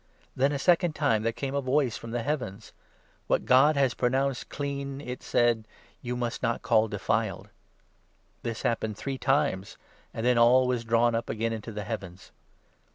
[0.35, 2.73] Then a second time there came a voice 9 from the heavens.
[3.27, 5.67] "What God has pronounced 'clean'," it said,
[6.01, 7.49] "you must not call 'defiled'."
[8.41, 9.77] This happened three 10 times,
[10.11, 12.31] and then all was drawn up again into the heavens.